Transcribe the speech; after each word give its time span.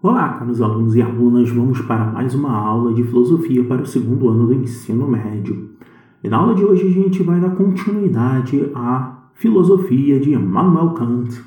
Olá, 0.00 0.34
caros 0.34 0.62
alunos 0.62 0.94
e 0.94 1.02
alunas, 1.02 1.50
vamos 1.50 1.80
para 1.80 2.12
mais 2.12 2.32
uma 2.32 2.52
aula 2.52 2.94
de 2.94 3.02
filosofia 3.02 3.64
para 3.64 3.82
o 3.82 3.86
segundo 3.86 4.28
ano 4.28 4.46
do 4.46 4.54
ensino 4.54 5.08
médio. 5.08 5.70
E 6.22 6.28
na 6.28 6.36
aula 6.36 6.54
de 6.54 6.64
hoje 6.64 6.86
a 6.86 6.90
gente 6.92 7.20
vai 7.24 7.40
dar 7.40 7.56
continuidade 7.56 8.70
à 8.76 9.24
filosofia 9.34 10.20
de 10.20 10.34
Immanuel 10.34 10.90
Kant. 10.90 11.42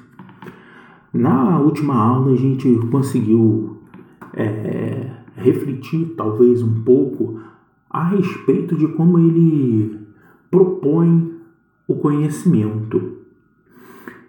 Na 1.13 1.59
última 1.59 1.95
aula 1.95 2.33
a 2.33 2.35
gente 2.35 2.75
conseguiu 2.91 3.77
é, 4.33 5.11
refletir 5.37 6.13
talvez 6.17 6.61
um 6.61 6.81
pouco 6.81 7.39
a 7.89 8.03
respeito 8.03 8.75
de 8.75 8.85
como 8.89 9.17
ele 9.17 9.97
propõe 10.51 11.37
o 11.87 11.95
conhecimento. 11.95 13.13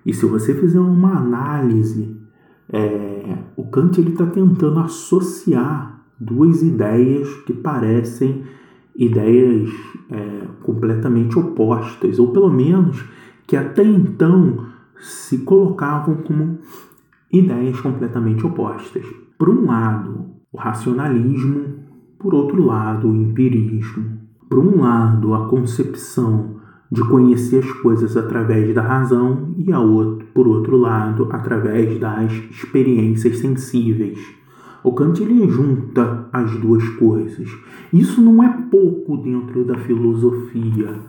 E 0.07 0.15
se 0.15 0.25
você 0.27 0.55
fizer 0.55 0.79
uma 0.79 1.17
análise 1.17 2.22
é, 2.73 3.39
o 3.57 3.65
Kant 3.65 4.01
está 4.01 4.27
tentando 4.27 4.81
associar 4.81 6.03
duas 6.19 6.63
ideias 6.63 7.29
que 7.45 7.53
parecem 7.53 8.45
ideias 8.97 9.71
é, 10.11 10.47
completamente 10.63 11.39
opostas, 11.39 12.19
ou 12.19 12.33
pelo 12.33 12.51
menos 12.51 13.05
que 13.47 13.57
até 13.57 13.83
então 13.85 14.67
se 14.99 15.39
colocavam 15.39 16.17
como 16.17 16.59
ideias 17.31 17.81
completamente 17.81 18.47
opostas. 18.47 19.05
Por 19.39 19.51
um 19.51 19.67
lado, 19.67 20.27
o 20.53 20.57
racionalismo, 20.57 21.83
por 22.19 22.35
outro 22.35 22.65
lado, 22.65 23.09
o 23.09 23.17
empirismo. 23.17 24.19
Por 24.49 24.59
um 24.59 24.81
lado, 24.81 25.35
a 25.35 25.49
concepção 25.49 26.62
de 26.93 27.01
conhecer 27.09 27.65
as 27.65 27.73
coisas 27.73 28.19
através 28.19 28.75
da 28.75 28.83
razão 28.83 29.55
e, 29.57 29.73
outro, 29.73 30.27
por 30.35 30.47
outro 30.47 30.77
lado, 30.77 31.27
através 31.33 31.99
das 31.99 32.31
experiências 32.51 33.39
sensíveis. 33.39 34.19
O 34.85 34.93
Kant 34.93 35.23
ele 35.23 35.49
junta 35.49 36.29
as 36.31 36.55
duas 36.59 36.87
coisas. 36.91 37.49
Isso 37.91 38.21
não 38.21 38.43
é 38.43 38.49
pouco 38.71 39.17
dentro 39.17 39.65
da 39.65 39.79
filosofia. 39.79 41.01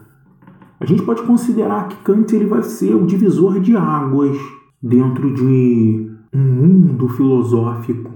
A 0.80 0.86
gente 0.86 1.04
pode 1.04 1.22
considerar 1.24 1.90
que 1.90 1.98
Kant 1.98 2.34
ele 2.34 2.46
vai 2.46 2.64
ser 2.64 2.96
o 2.96 3.06
divisor 3.06 3.60
de 3.60 3.76
águas 3.76 4.38
dentro 4.82 5.34
de 5.34 6.10
um 6.34 6.40
mundo 6.40 7.10
filosófico. 7.10 8.10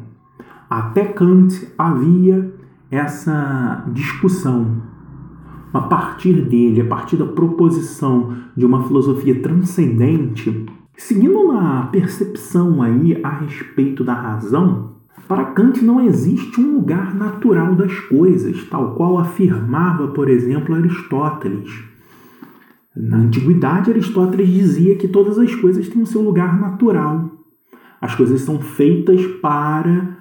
Até 0.69 1.03
Kant 1.03 1.67
havia 1.77 2.49
essa 2.89 3.83
discussão 3.91 4.96
a 5.73 5.81
partir 5.81 6.41
dele, 6.41 6.81
a 6.81 6.85
partir 6.85 7.17
da 7.17 7.25
proposição 7.25 8.35
de 8.55 8.65
uma 8.65 8.83
filosofia 8.83 9.41
transcendente, 9.41 10.65
seguindo 10.95 11.51
na 11.51 11.83
percepção 11.87 12.81
aí 12.81 13.19
a 13.23 13.29
respeito 13.29 14.03
da 14.03 14.13
razão, 14.13 14.97
para 15.27 15.45
Kant 15.45 15.83
não 15.83 15.99
existe 15.99 16.61
um 16.61 16.75
lugar 16.75 17.13
natural 17.13 17.75
das 17.75 17.99
coisas, 17.99 18.63
tal 18.69 18.95
qual 18.95 19.17
afirmava, 19.17 20.07
por 20.07 20.29
exemplo, 20.29 20.73
Aristóteles. 20.73 21.83
Na 22.95 23.17
antiguidade, 23.17 23.91
Aristóteles 23.91 24.49
dizia 24.49 24.95
que 24.95 25.07
todas 25.07 25.37
as 25.37 25.53
coisas 25.53 25.87
têm 25.89 26.02
o 26.02 26.07
seu 26.07 26.21
lugar 26.21 26.59
natural. 26.59 27.29
As 27.99 28.15
coisas 28.15 28.41
são 28.41 28.59
feitas 28.59 29.25
para 29.41 30.17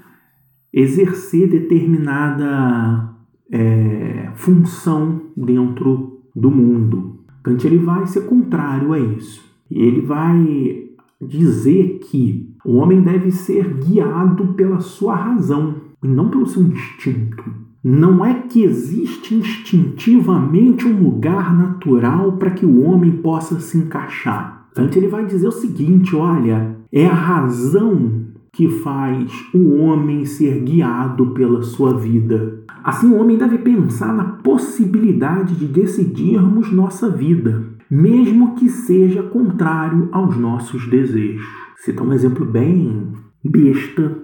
exercer 0.72 1.48
determinada 1.48 3.15
é, 3.50 4.30
função 4.34 5.20
dentro 5.36 6.20
do 6.34 6.50
mundo. 6.50 7.20
Kant 7.42 7.64
ele 7.66 7.78
vai 7.78 8.06
ser 8.06 8.22
contrário 8.22 8.92
a 8.92 8.98
isso. 8.98 9.44
Ele 9.70 10.00
vai 10.00 10.86
dizer 11.20 12.00
que 12.00 12.54
o 12.64 12.76
homem 12.76 13.00
deve 13.00 13.30
ser 13.30 13.72
guiado 13.74 14.54
pela 14.54 14.80
sua 14.80 15.14
razão 15.14 15.76
e 16.02 16.08
não 16.08 16.28
pelo 16.28 16.46
seu 16.46 16.62
instinto. 16.62 17.44
Não 17.82 18.24
é 18.24 18.34
que 18.34 18.64
existe 18.64 19.34
instintivamente 19.36 20.86
um 20.86 21.04
lugar 21.04 21.56
natural 21.56 22.32
para 22.32 22.50
que 22.50 22.66
o 22.66 22.82
homem 22.82 23.12
possa 23.12 23.60
se 23.60 23.78
encaixar. 23.78 24.66
Kant 24.74 24.96
ele 24.96 25.08
vai 25.08 25.24
dizer 25.24 25.46
o 25.46 25.52
seguinte: 25.52 26.14
olha, 26.16 26.76
é 26.92 27.06
a 27.06 27.14
razão 27.14 28.26
que 28.52 28.68
faz 28.68 29.30
o 29.54 29.76
homem 29.76 30.24
ser 30.24 30.60
guiado 30.62 31.28
pela 31.28 31.62
sua 31.62 31.96
vida. 31.96 32.64
Assim, 32.86 33.10
o 33.10 33.20
homem 33.20 33.36
deve 33.36 33.58
pensar 33.58 34.14
na 34.14 34.22
possibilidade 34.22 35.56
de 35.56 35.66
decidirmos 35.66 36.70
nossa 36.70 37.10
vida, 37.10 37.64
mesmo 37.90 38.54
que 38.54 38.68
seja 38.68 39.24
contrário 39.24 40.08
aos 40.12 40.36
nossos 40.36 40.88
desejos. 40.88 41.44
Citar 41.78 42.06
um 42.06 42.12
exemplo 42.12 42.46
bem 42.46 43.12
besta: 43.44 44.16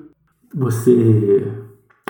você 0.55 1.53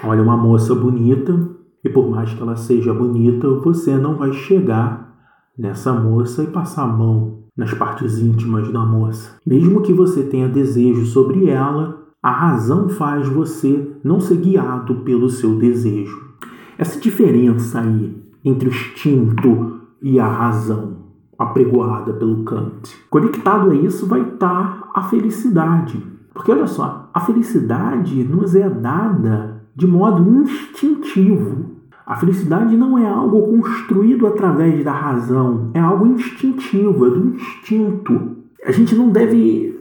olha 0.05 0.23
uma 0.23 0.37
moça 0.37 0.75
bonita 0.75 1.57
e, 1.83 1.89
por 1.89 2.11
mais 2.11 2.35
que 2.35 2.43
ela 2.43 2.55
seja 2.55 2.93
bonita, 2.93 3.49
você 3.49 3.97
não 3.97 4.19
vai 4.19 4.35
chegar 4.35 5.11
nessa 5.59 5.95
moça 5.95 6.43
e 6.43 6.49
passar 6.49 6.83
a 6.83 6.93
mão 6.93 7.45
nas 7.57 7.73
partes 7.73 8.19
íntimas 8.19 8.71
da 8.71 8.85
moça. 8.85 9.39
Mesmo 9.47 9.81
que 9.81 9.95
você 9.95 10.23
tenha 10.25 10.51
desejo 10.51 11.07
sobre 11.07 11.49
ela, 11.49 12.03
a 12.23 12.31
razão 12.31 12.91
faz 12.91 13.27
você 13.27 13.91
não 14.05 14.21
ser 14.21 14.37
guiado 14.37 14.97
pelo 14.97 15.31
seu 15.31 15.57
desejo. 15.57 16.32
Essa 16.79 16.99
diferença 16.99 17.81
aí 17.81 18.17
entre 18.45 18.69
o 18.69 18.73
instinto 18.73 19.81
e 20.01 20.19
a 20.19 20.27
razão, 20.27 20.97
apregoada 21.39 22.13
pelo 22.13 22.45
Kant, 22.45 22.97
conectado 23.09 23.71
a 23.71 23.75
isso 23.75 24.07
vai 24.07 24.21
estar 24.23 24.91
a 24.95 25.03
felicidade. 25.05 26.03
Porque 26.35 26.51
olha 26.51 26.67
só, 26.67 27.11
a 27.13 27.21
felicidade 27.21 28.25
nos 28.25 28.55
é 28.55 28.69
dada 28.69 29.63
de 29.77 29.87
modo 29.87 30.43
instintivo. 30.43 31.73
A 32.07 32.17
felicidade 32.17 32.77
não 32.77 32.99
é 32.99 33.07
algo 33.07 33.43
construído 33.43 34.27
através 34.27 34.85
da 34.85 34.93
razão, 34.93 35.71
é 35.75 35.81
algo 35.81 36.07
instintivo, 36.07 37.07
é 37.07 37.11
do 37.11 37.35
instinto. 37.35 38.37
A 38.65 38.73
gente 38.73 38.95
não 38.95 39.11
deve 39.11 39.79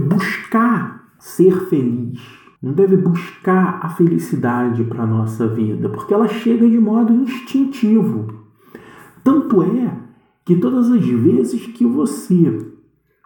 buscar 0.00 1.04
ser 1.18 1.66
feliz, 1.66 2.20
não 2.62 2.72
deve 2.72 2.96
buscar 2.96 3.80
a 3.82 3.88
felicidade 3.88 4.84
para 4.84 5.02
a 5.02 5.06
nossa 5.06 5.48
vida, 5.48 5.88
porque 5.88 6.14
ela 6.14 6.28
chega 6.28 6.68
de 6.68 6.78
modo 6.78 7.12
instintivo. 7.12 8.32
Tanto 9.24 9.62
é 9.62 9.92
que 10.44 10.56
todas 10.56 10.90
as 10.90 11.04
vezes 11.04 11.66
que 11.66 11.84
você 11.84 12.72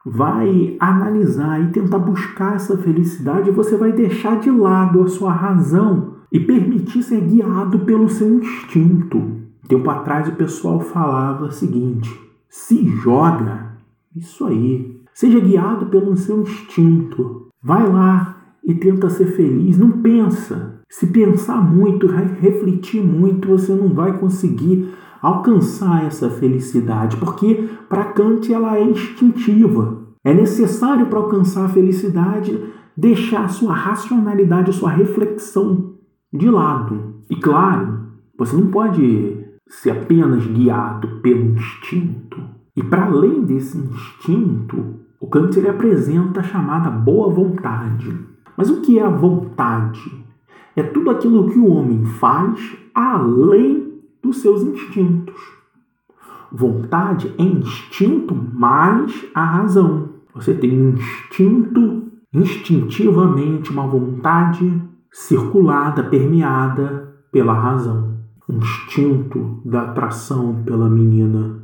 vai 0.04 0.76
analisar 0.80 1.60
e 1.60 1.70
tentar 1.72 1.98
buscar 1.98 2.54
essa 2.54 2.78
felicidade, 2.78 3.50
você 3.50 3.76
vai 3.76 3.92
deixar 3.92 4.38
de 4.41 4.50
lado 4.50 5.02
a 5.02 5.08
sua 5.08 5.32
razão 5.32 6.14
e 6.32 6.41
permitir 6.41 7.02
ser 7.02 7.20
guiado 7.20 7.80
pelo 7.80 8.08
seu 8.08 8.38
instinto. 8.38 9.32
Tempo 9.69 9.91
atrás 9.91 10.28
o 10.28 10.36
pessoal 10.36 10.80
falava 10.80 11.46
o 11.46 11.52
seguinte: 11.52 12.08
se 12.48 12.88
joga, 12.88 13.76
isso 14.14 14.46
aí, 14.46 15.02
seja 15.12 15.41
guiado 15.41 15.86
pelo 15.86 16.16
seu 16.16 16.41
instinto. 16.41 17.48
Vai 17.62 17.86
lá 17.86 18.35
e 18.66 18.75
tenta 18.75 19.09
ser 19.09 19.27
feliz. 19.27 19.78
Não 19.78 20.03
pensa. 20.03 20.81
Se 20.88 21.06
pensar 21.06 21.62
muito, 21.62 22.06
refletir 22.06 23.03
muito, 23.03 23.49
você 23.49 23.72
não 23.72 23.88
vai 23.88 24.19
conseguir 24.19 24.93
alcançar 25.22 26.04
essa 26.04 26.28
felicidade, 26.28 27.16
porque 27.16 27.69
para 27.88 28.05
Kant 28.12 28.53
ela 28.53 28.76
é 28.76 28.84
instintiva. 28.84 30.03
É 30.25 30.34
necessário 30.34 31.06
para 31.06 31.19
alcançar 31.19 31.65
a 31.65 31.69
felicidade 31.69 32.60
deixar 32.97 33.44
a 33.44 33.49
sua 33.49 33.75
racionalidade, 33.75 34.71
a 34.71 34.72
sua 34.72 34.91
reflexão 34.91 35.94
de 36.32 36.49
lado. 36.49 37.22
E 37.28 37.37
claro, 37.37 38.06
você 38.38 38.56
não 38.56 38.69
pode 38.69 39.44
ser 39.69 39.91
apenas 39.91 40.47
guiado 40.47 41.21
pelo 41.21 41.44
instinto. 41.53 42.41
E 42.76 42.82
para 42.82 43.06
além 43.06 43.43
desse 43.43 43.76
instinto, 43.78 44.97
o 45.21 45.26
Kant 45.28 45.56
ele 45.56 45.69
apresenta 45.69 46.41
a 46.41 46.44
chamada 46.44 46.91
boa 46.91 47.32
vontade. 47.32 48.35
Mas 48.56 48.71
o 48.71 48.81
que 48.81 48.99
é 48.99 49.03
a 49.03 49.11
vontade? 49.11 50.25
É 50.75 50.82
tudo 50.82 51.11
aquilo 51.11 51.50
que 51.50 51.58
o 51.58 51.70
homem 51.70 52.05
faz 52.05 52.76
além 52.94 54.00
dos 54.23 54.38
seus 54.38 54.62
instintos. 54.62 55.37
Vontade 56.50 57.35
é 57.38 57.43
instinto 57.43 58.35
mais 58.35 59.26
a 59.35 59.44
razão. 59.44 60.11
Você 60.35 60.55
tem 60.55 60.81
um 60.81 60.91
instinto, 60.91 62.05
instintivamente, 62.32 63.70
uma 63.70 63.87
vontade 63.87 64.82
circulada, 65.11 66.05
permeada 66.05 67.14
pela 67.32 67.52
razão. 67.52 68.17
Um 68.49 68.59
instinto 68.59 69.61
da 69.64 69.82
atração 69.82 70.62
pela 70.64 70.88
menina. 70.88 71.62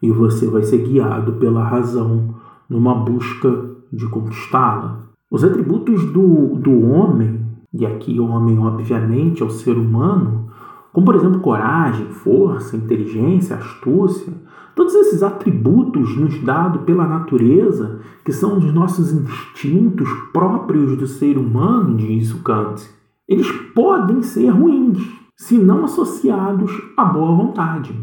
E 0.00 0.10
você 0.10 0.46
vai 0.46 0.62
ser 0.62 0.78
guiado 0.78 1.34
pela 1.34 1.62
razão 1.62 2.34
numa 2.68 2.94
busca 2.94 3.70
de 3.92 4.08
conquistá-la. 4.08 5.01
Os 5.32 5.42
atributos 5.42 6.04
do, 6.12 6.56
do 6.56 6.88
homem, 6.90 7.40
e 7.72 7.84
aqui 7.84 8.20
homem, 8.20 8.58
obviamente, 8.58 9.42
é 9.42 9.46
o 9.46 9.50
ser 9.50 9.76
humano, 9.76 10.50
como 10.92 11.06
por 11.06 11.16
exemplo 11.16 11.40
coragem, 11.40 12.06
força, 12.06 12.76
inteligência, 12.76 13.56
astúcia, 13.56 14.32
Todos 14.74 14.94
esses 14.94 15.22
atributos 15.22 16.16
nos 16.16 16.42
dados 16.42 16.82
pela 16.82 17.06
natureza, 17.06 18.00
que 18.24 18.32
são 18.32 18.56
os 18.56 18.72
nossos 18.72 19.12
instintos 19.12 20.08
próprios 20.32 20.96
do 20.96 21.06
ser 21.06 21.36
humano, 21.36 21.96
diz 21.96 22.32
o 22.32 22.42
Kant, 22.42 22.88
eles 23.28 23.50
podem 23.74 24.22
ser 24.22 24.48
ruins 24.48 24.98
se 25.36 25.58
não 25.58 25.84
associados 25.84 26.70
à 26.96 27.04
boa 27.04 27.34
vontade. 27.34 27.94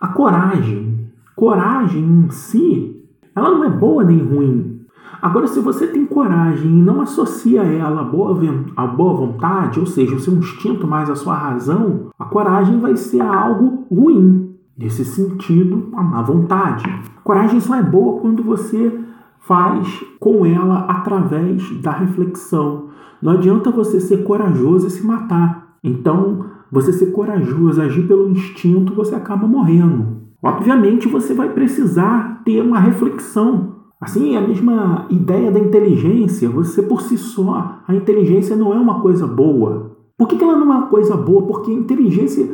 A 0.00 0.08
coragem, 0.08 1.10
coragem 1.36 2.02
em 2.02 2.30
si, 2.30 3.04
ela 3.36 3.50
não 3.50 3.64
é 3.64 3.70
boa 3.70 4.02
nem 4.02 4.22
ruim. 4.22 4.79
Agora, 5.20 5.46
se 5.46 5.60
você 5.60 5.86
tem 5.86 6.06
coragem 6.06 6.78
e 6.78 6.82
não 6.82 7.00
associa 7.00 7.62
ela 7.62 8.00
à 8.00 8.04
boa, 8.04 8.38
à 8.76 8.86
boa 8.86 9.14
vontade, 9.14 9.78
ou 9.78 9.86
seja, 9.86 10.16
o 10.16 10.20
seu 10.20 10.34
instinto 10.34 10.86
mais 10.86 11.10
a 11.10 11.14
sua 11.14 11.34
razão, 11.34 12.10
a 12.18 12.24
coragem 12.24 12.80
vai 12.80 12.96
ser 12.96 13.20
algo 13.20 13.86
ruim. 13.90 14.54
Nesse 14.78 15.04
sentido, 15.04 15.88
a 15.94 16.02
má 16.02 16.22
vontade. 16.22 16.84
A 17.16 17.20
coragem 17.20 17.60
só 17.60 17.76
é 17.76 17.82
boa 17.82 18.20
quando 18.20 18.42
você 18.42 18.98
faz 19.40 20.02
com 20.18 20.46
ela 20.46 20.86
através 20.88 21.70
da 21.82 21.90
reflexão. 21.90 22.88
Não 23.20 23.32
adianta 23.32 23.70
você 23.70 24.00
ser 24.00 24.24
corajoso 24.24 24.86
e 24.86 24.90
se 24.90 25.06
matar. 25.06 25.76
Então, 25.84 26.46
você 26.72 26.92
ser 26.92 27.12
corajoso, 27.12 27.82
agir 27.82 28.06
pelo 28.06 28.30
instinto, 28.30 28.94
você 28.94 29.14
acaba 29.14 29.46
morrendo. 29.46 30.20
Obviamente, 30.42 31.08
você 31.08 31.34
vai 31.34 31.50
precisar 31.50 32.42
ter 32.44 32.62
uma 32.62 32.78
reflexão. 32.78 33.79
Assim, 34.00 34.34
é 34.34 34.38
a 34.38 34.46
mesma 34.46 35.06
ideia 35.10 35.50
da 35.50 35.58
inteligência. 35.58 36.48
Você, 36.48 36.82
por 36.82 37.02
si 37.02 37.18
só, 37.18 37.80
a 37.86 37.94
inteligência 37.94 38.56
não 38.56 38.72
é 38.72 38.76
uma 38.76 39.00
coisa 39.00 39.26
boa. 39.26 39.96
Por 40.16 40.26
que 40.26 40.42
ela 40.42 40.56
não 40.56 40.72
é 40.72 40.76
uma 40.76 40.86
coisa 40.86 41.16
boa? 41.16 41.42
Porque 41.42 41.70
a 41.70 41.74
inteligência 41.74 42.48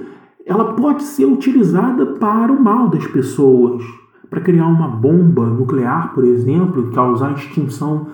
ela 0.45 0.75
pode 0.75 1.03
ser 1.03 1.25
utilizada 1.25 2.07
para 2.07 2.53
o 2.53 2.63
mal 2.63 2.89
das 2.89 3.07
pessoas, 3.07 3.85
para 4.29 4.41
criar 4.41 4.67
uma 4.67 4.89
bomba 4.89 5.47
nuclear, 5.47 6.15
por 6.15 6.25
exemplo, 6.25 6.91
causar 6.93 7.29
a 7.29 7.33
extinção 7.33 8.09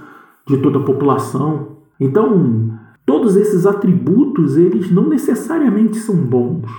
de 0.46 0.58
toda 0.58 0.78
a 0.78 0.82
população. 0.82 1.76
Então, 1.98 2.70
todos 3.04 3.36
esses 3.36 3.66
atributos, 3.66 4.56
eles 4.56 4.90
não 4.90 5.08
necessariamente 5.08 5.96
são 5.98 6.16
bons. 6.16 6.70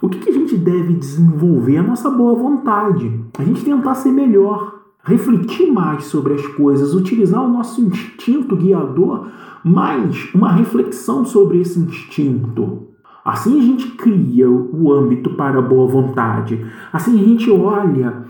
O 0.00 0.08
que, 0.08 0.18
que 0.18 0.30
a 0.30 0.32
gente 0.32 0.56
deve 0.56 0.94
desenvolver? 0.94 1.78
A 1.78 1.82
nossa 1.82 2.10
boa 2.10 2.34
vontade. 2.34 3.20
A 3.38 3.42
gente 3.42 3.64
tentar 3.64 3.94
ser 3.94 4.10
melhor, 4.10 4.83
refletir 5.04 5.70
mais 5.70 6.04
sobre 6.04 6.32
as 6.34 6.46
coisas, 6.46 6.94
utilizar 6.94 7.44
o 7.44 7.52
nosso 7.52 7.80
instinto 7.82 8.56
guiador, 8.56 9.28
mais 9.62 10.32
uma 10.34 10.50
reflexão 10.50 11.24
sobre 11.24 11.60
esse 11.60 11.78
instinto. 11.78 12.88
Assim 13.24 13.58
a 13.58 13.62
gente 13.62 13.88
cria 13.92 14.50
o 14.50 14.92
âmbito 14.92 15.30
para 15.30 15.58
a 15.58 15.62
boa 15.62 15.86
vontade. 15.86 16.64
Assim 16.92 17.20
a 17.20 17.24
gente 17.24 17.50
olha 17.50 18.24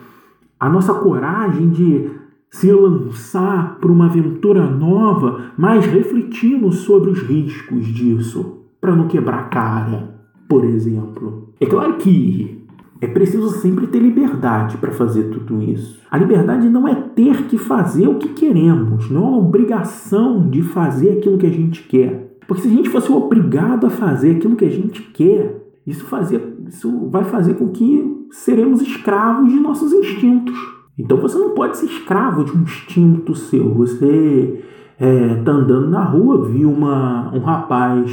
a 0.59 0.69
nossa 0.69 0.95
coragem 0.95 1.71
de 1.71 2.11
se 2.51 2.71
lançar 2.71 3.79
para 3.81 3.91
uma 3.91 4.07
aventura 4.07 4.65
nova, 4.71 5.53
mas 5.59 5.85
refletindo 5.87 6.71
sobre 6.71 7.11
os 7.11 7.21
riscos 7.21 7.87
disso, 7.87 8.61
para 8.81 8.95
não 8.95 9.09
quebrar 9.09 9.51
cara, 9.51 10.21
por 10.49 10.65
exemplo. 10.65 11.53
É 11.61 11.67
claro 11.67 11.95
que 11.95 12.64
é 13.01 13.07
preciso 13.07 13.49
sempre 13.51 13.87
ter 13.87 13.99
liberdade 13.99 14.79
para 14.79 14.93
fazer 14.93 15.25
tudo 15.25 15.63
isso. 15.63 16.01
A 16.11 16.17
liberdade 16.17 16.69
não 16.69 16.87
é 16.87 16.95
ter 16.95 17.45
que 17.47 17.59
fazer 17.59 18.09
o 18.09 18.17
que 18.17 18.29
queremos, 18.29 19.11
não 19.11 19.25
é 19.25 19.29
uma 19.29 19.39
obrigação 19.39 20.49
de 20.49 20.63
fazer 20.63 21.19
aquilo 21.19 21.39
que 21.39 21.47
a 21.47 21.51
gente 21.51 21.83
quer. 21.83 22.39
Porque 22.47 22.63
se 22.63 22.69
a 22.69 22.71
gente 22.71 22.89
fosse 22.89 23.11
obrigado 23.11 23.87
a 23.87 23.91
fazer 23.91 24.37
aquilo 24.37 24.57
que 24.57 24.65
a 24.65 24.71
gente 24.71 25.03
quer, 25.13 25.63
isso, 25.87 26.05
fazia, 26.05 26.41
isso 26.69 27.09
vai 27.09 27.25
fazer 27.25 27.55
com 27.55 27.69
que 27.69 28.27
seremos 28.31 28.81
escravos 28.81 29.51
de 29.51 29.61
nossos 29.61 29.93
instintos. 29.93 30.55
Então 30.99 31.17
você 31.17 31.37
não 31.37 31.51
pode 31.51 31.77
ser 31.77 31.87
escravo 31.87 32.45
de 32.45 32.57
um 32.57 32.63
instinto 32.63 33.35
seu. 33.35 33.75
Você 33.75 34.63
está 34.99 35.07
é, 35.07 35.43
tá 35.43 35.53
andando 35.53 35.91
na 35.91 36.05
rua, 36.05 36.45
viu 36.45 36.71
uma, 36.71 37.35
um 37.35 37.41
rapaz 37.41 38.11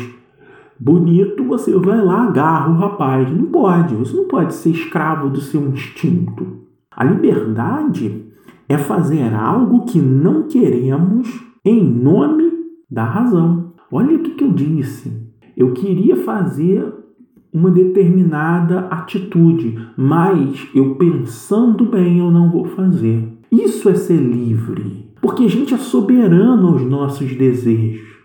bonito, 0.82 1.44
você 1.44 1.72
vai 1.78 2.04
lá, 2.04 2.24
agarra 2.24 2.72
o 2.72 2.78
rapaz. 2.78 3.32
Não 3.32 3.46
pode, 3.46 3.96
você 3.96 4.18
não 4.18 4.28
pode 4.28 4.56
ser 4.56 4.72
escravo 4.72 5.30
do 5.30 5.40
seu 5.40 5.62
instinto. 5.68 6.62
A 6.90 7.04
liberdade 7.04 8.26
é 8.68 8.78
fazer 8.78 9.32
algo 9.34 9.86
que 9.86 10.00
não 10.00 10.48
queremos 10.48 11.28
em 11.64 11.84
nome 11.84 12.52
da 12.90 13.04
razão. 13.04 13.74
Olha 13.92 14.16
o 14.16 14.20
que, 14.20 14.44
eu 14.44 14.52
disse. 14.52 15.12
Eu 15.56 15.74
queria 15.74 16.16
fazer 16.16 16.92
uma 17.54 17.70
determinada 17.70 18.88
atitude, 18.88 19.78
mas 19.96 20.68
eu 20.74 20.96
pensando 20.96 21.86
bem 21.86 22.20
eu 22.20 22.32
não 22.32 22.50
vou 22.50 22.66
fazer. 22.66 23.28
Isso 23.52 23.90
é 23.90 23.94
ser 23.94 24.18
livre, 24.18 25.10
porque 25.22 25.44
a 25.44 25.50
gente 25.50 25.74
é 25.74 25.78
soberano 25.78 26.70
aos 26.70 26.82
nossos 26.84 27.36
desejos. 27.36 28.21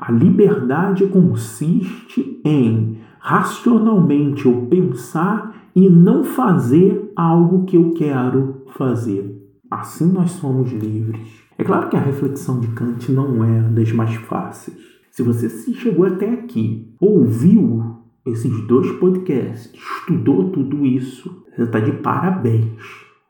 A 0.00 0.10
liberdade 0.10 1.06
consiste 1.08 2.40
em 2.42 2.96
racionalmente 3.18 4.46
eu 4.46 4.66
pensar 4.66 5.68
e 5.76 5.90
não 5.90 6.24
fazer 6.24 7.12
algo 7.14 7.66
que 7.66 7.76
eu 7.76 7.90
quero 7.92 8.64
fazer. 8.68 9.38
Assim 9.70 10.10
nós 10.10 10.30
somos 10.30 10.72
livres. 10.72 11.28
É 11.58 11.62
claro 11.62 11.90
que 11.90 11.96
a 11.96 12.00
reflexão 12.00 12.60
de 12.60 12.68
Kant 12.68 13.12
não 13.12 13.44
é 13.44 13.60
das 13.68 13.92
mais 13.92 14.14
fáceis. 14.14 14.78
Se 15.10 15.22
você 15.22 15.50
se 15.50 15.74
chegou 15.74 16.06
até 16.06 16.30
aqui, 16.30 16.94
ouviu 16.98 17.98
esses 18.24 18.66
dois 18.66 18.90
podcasts, 18.92 19.70
estudou 19.74 20.48
tudo 20.48 20.86
isso, 20.86 21.44
você 21.54 21.64
está 21.64 21.78
de 21.78 21.92
parabéns. 21.92 22.80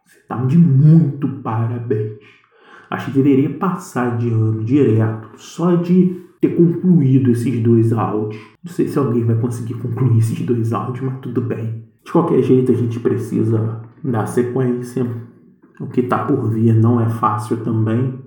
Você 0.07 0.19
está 0.21 0.37
de 0.45 0.57
muito 0.57 1.27
parabéns. 1.43 2.21
Acho 2.89 3.07
que 3.07 3.17
deveria 3.19 3.51
passar 3.51 4.17
de 4.17 4.31
ano 4.31 4.63
direto, 4.63 5.31
só 5.37 5.75
de 5.75 6.30
ter 6.41 6.57
concluído 6.57 7.31
esses 7.31 7.63
dois 7.63 7.93
áudios. 7.93 8.43
Não 8.65 8.73
sei 8.73 8.89
se 8.89 8.99
alguém 8.99 9.25
vai 9.25 9.37
conseguir 9.37 9.75
concluir 9.75 10.19
esses 10.19 10.41
dois 10.41 10.73
áudios, 10.73 11.05
mas 11.05 11.21
tudo 11.21 11.41
bem. 11.41 11.85
De 12.05 12.13
qualquer 12.13 12.43
jeito, 12.43 12.73
a 12.73 12.75
gente 12.75 12.99
precisa 12.99 13.83
dar 14.03 14.27
sequência. 14.27 15.07
O 15.79 15.87
que 15.87 16.01
está 16.01 16.25
por 16.25 16.49
vir 16.51 16.75
não 16.75 17.01
é 17.01 17.09
fácil 17.09 17.59
também. 17.59 18.19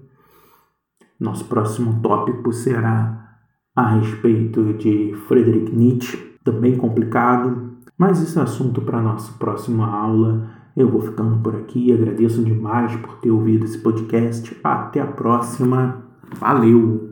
Nosso 1.19 1.45
próximo 1.45 2.01
tópico 2.01 2.51
será 2.51 3.37
a 3.75 3.95
respeito 3.95 4.73
de 4.73 5.15
Friedrich 5.27 5.75
Nietzsche, 5.75 6.17
também 6.43 6.77
complicado, 6.77 7.73
mas 7.97 8.21
esse 8.21 8.37
é 8.37 8.41
assunto 8.41 8.81
para 8.81 9.01
nossa 9.01 9.33
próxima 9.37 9.87
aula. 9.87 10.49
Eu 10.75 10.89
vou 10.89 11.01
ficando 11.01 11.37
por 11.37 11.55
aqui, 11.55 11.93
agradeço 11.93 12.43
demais 12.43 12.95
por 12.97 13.15
ter 13.17 13.31
ouvido 13.31 13.65
esse 13.65 13.77
podcast. 13.77 14.55
Até 14.63 14.99
a 14.99 15.07
próxima, 15.07 16.03
valeu! 16.39 17.11